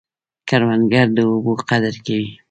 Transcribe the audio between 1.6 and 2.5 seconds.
قدر کوي